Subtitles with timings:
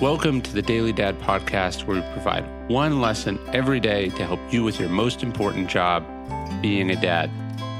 [0.00, 4.40] Welcome to the Daily Dad podcast, where we provide one lesson every day to help
[4.52, 6.04] you with your most important job,
[6.60, 7.30] being a dad.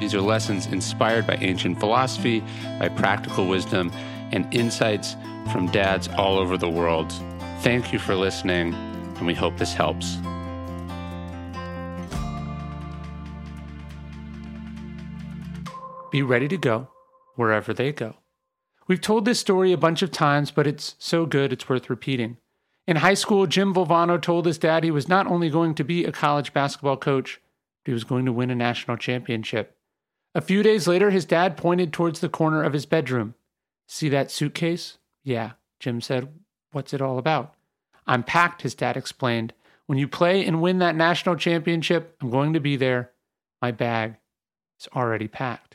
[0.00, 2.42] These are lessons inspired by ancient philosophy,
[2.78, 3.92] by practical wisdom,
[4.32, 5.14] and insights
[5.52, 7.12] from dads all over the world.
[7.60, 10.16] Thank you for listening, and we hope this helps.
[16.10, 16.88] Be ready to go
[17.34, 18.14] wherever they go.
[18.88, 22.36] We've told this story a bunch of times, but it's so good it's worth repeating.
[22.86, 26.04] In high school, Jim Valvano told his dad he was not only going to be
[26.04, 27.40] a college basketball coach,
[27.84, 29.76] but he was going to win a national championship.
[30.36, 33.34] A few days later, his dad pointed towards the corner of his bedroom.
[33.88, 34.98] See that suitcase?
[35.24, 36.28] Yeah, Jim said.
[36.70, 37.54] What's it all about?
[38.06, 39.52] I'm packed, his dad explained.
[39.86, 43.10] When you play and win that national championship, I'm going to be there.
[43.60, 44.16] My bag
[44.78, 45.65] is already packed.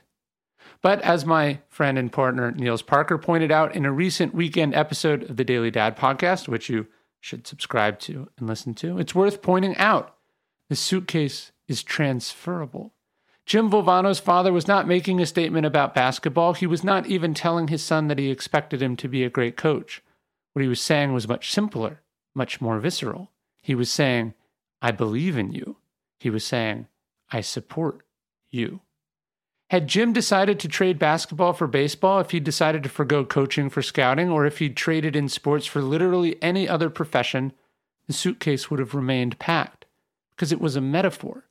[0.81, 5.29] But as my friend and partner Nils Parker pointed out in a recent weekend episode
[5.29, 6.87] of the Daily Dad podcast, which you
[7.19, 10.15] should subscribe to and listen to, it's worth pointing out
[10.69, 12.93] the suitcase is transferable.
[13.45, 16.53] Jim Valvano's father was not making a statement about basketball.
[16.53, 19.57] He was not even telling his son that he expected him to be a great
[19.57, 20.01] coach.
[20.53, 22.01] What he was saying was much simpler,
[22.33, 23.31] much more visceral.
[23.61, 24.33] He was saying,
[24.81, 25.77] I believe in you.
[26.19, 26.87] He was saying,
[27.31, 28.01] I support
[28.49, 28.81] you.
[29.71, 33.81] Had Jim decided to trade basketball for baseball, if he decided to forego coaching for
[33.81, 37.53] scouting, or if he'd traded in sports for literally any other profession,
[38.05, 39.85] the suitcase would have remained packed
[40.35, 41.45] because it was a metaphor.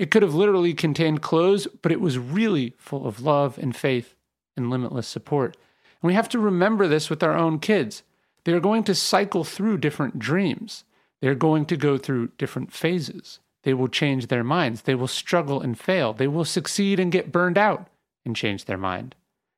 [0.00, 4.16] It could have literally contained clothes, but it was really full of love and faith
[4.56, 5.56] and limitless support.
[6.02, 8.02] And we have to remember this with our own kids.
[8.42, 10.82] They're going to cycle through different dreams,
[11.20, 13.38] they're going to go through different phases.
[13.62, 14.82] They will change their minds.
[14.82, 16.12] They will struggle and fail.
[16.12, 17.88] They will succeed and get burned out
[18.24, 19.14] and change their mind.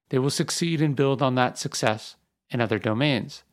[0.09, 2.17] They will succeed and build on that success
[2.51, 3.45] in other domains.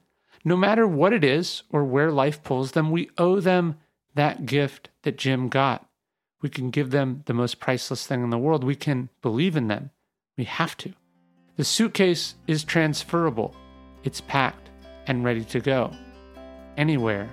[0.44, 3.75] No matter what it is or where life pulls them, we owe them
[4.16, 5.88] that gift that Jim got.
[6.41, 8.63] We can give them the most priceless thing in the world.
[8.63, 9.91] We can believe in them.
[10.38, 10.94] We have to.
[11.57, 13.53] The suitcase is transferable,
[14.06, 14.69] it's packed
[15.07, 15.91] and ready to go
[16.78, 17.29] anywhere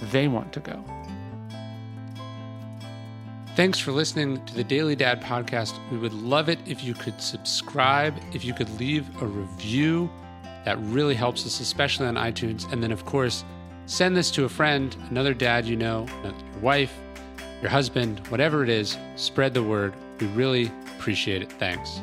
[0.00, 0.82] they want to go.
[3.58, 5.80] Thanks for listening to the Daily Dad podcast.
[5.90, 10.08] We would love it if you could subscribe, if you could leave a review.
[10.64, 12.72] That really helps us, especially on iTunes.
[12.72, 13.44] And then, of course,
[13.86, 16.96] send this to a friend, another dad you know, your wife,
[17.60, 18.96] your husband, whatever it is.
[19.16, 19.92] Spread the word.
[20.20, 21.50] We really appreciate it.
[21.50, 22.00] Thanks.